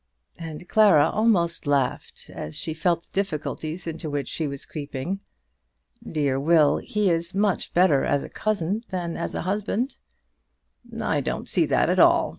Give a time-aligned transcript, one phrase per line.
[0.39, 5.19] And Clara almost laughed as she felt the difficulties into which she was creeping.
[6.03, 6.77] "Dear Will.
[6.79, 9.99] He is much better as a cousin than as a husband."
[10.99, 12.29] "I don't see that at all.